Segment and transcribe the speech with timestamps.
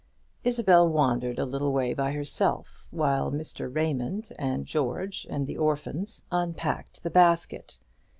[0.43, 3.71] Isabel wandered a little way by herself, while Mr.
[3.71, 7.77] Raymond and George and the orphans unpacked the basket.